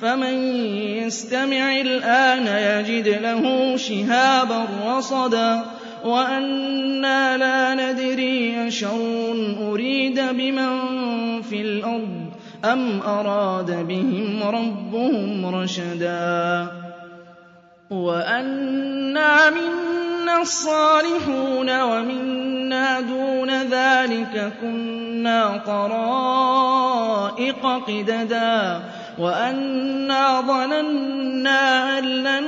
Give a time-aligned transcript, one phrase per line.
[0.00, 0.34] فمن
[1.04, 5.64] يستمع الآن يجد له شهابا رصدا
[6.04, 9.34] وأنا لا ندري أشر
[9.70, 10.72] أريد بمن
[11.42, 12.26] في الأرض
[12.64, 16.66] أم أراد بهم ربهم رشدا
[17.90, 26.86] وأنا منا الصالحون ومنا دون ذلك كنا طرائق
[27.86, 28.82] قددا
[29.18, 32.44] وأنا ظننا أن لن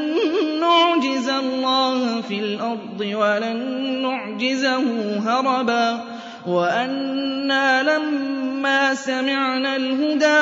[0.61, 3.59] نعجز الله في الأرض ولن
[4.03, 4.85] نعجزه
[5.19, 6.05] هربا
[6.47, 10.39] وأنا لما سمعنا الهدى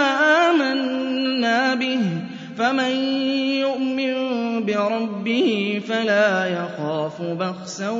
[0.50, 2.00] آمنا به
[2.58, 2.90] فمن
[3.60, 4.14] يؤمن
[4.64, 7.90] بربه فلا يخاف بخسا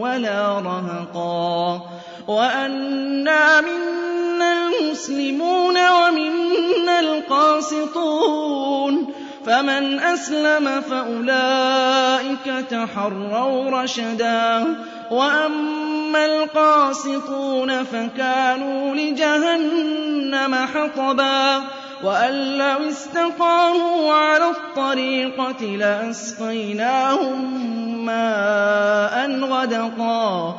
[0.00, 1.82] ولا رهقا
[2.28, 6.55] وأنا منا المسلمون ومنا
[7.76, 9.14] القاسطون
[9.46, 14.76] فمن أسلم فأولئك تحروا رشدا
[15.10, 21.62] وأما القاسطون فكانوا لجهنم حطبا
[22.04, 27.44] وأن لو استقاموا على الطريقة لأسقيناهم
[28.04, 30.58] ماء غدقا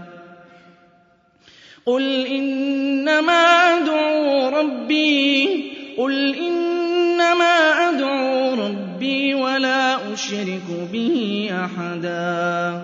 [1.85, 12.81] قل إنما أدعو ربي قل إنما أدعو ربي ولا أشرك به أحدا.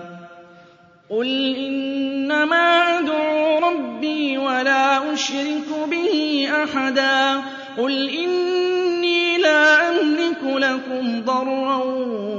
[1.10, 7.42] قل إنما أدعو ربي ولا أشرك به أحدا.
[7.78, 11.84] قل إني لا أملك لكم ضرا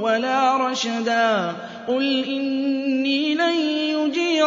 [0.01, 1.55] ولا رشدا.
[1.87, 3.78] قل إني لن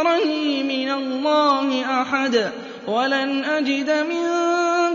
[0.03, 2.51] يجيرني من الله أحد
[2.87, 4.27] ولن أجد من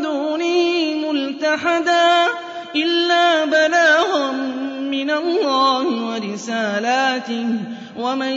[0.01, 2.27] دونه ملتحدا
[2.75, 4.31] إلا بلاغا
[4.81, 7.47] من الله ورسالاته
[7.97, 8.33] ومن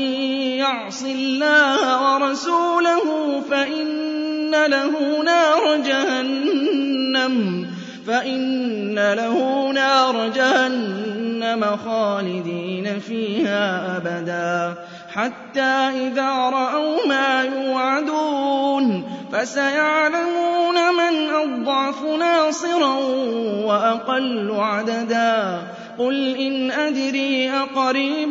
[0.59, 7.66] يعص الله ورسوله فإن له نار جهنم
[8.06, 14.74] فإن له نار جهنم خالدين فيها أبدا
[15.21, 22.95] حتى إذا رأوا ما يوعدون فسيعلمون من أضعف ناصرا
[23.65, 25.63] وأقل عددا.
[25.99, 28.31] قل إن أدري أقريب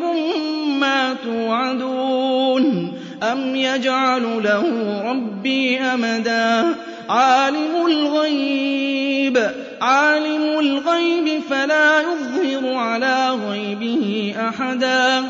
[0.79, 2.93] ما توعدون
[3.23, 4.65] أم يجعل له
[5.11, 6.75] ربي أمدا؟
[7.09, 9.51] عالم الغيب
[9.81, 15.29] عالم الغيب فلا يظهر على غيبه أحدا.